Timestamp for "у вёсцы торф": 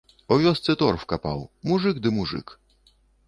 0.35-1.03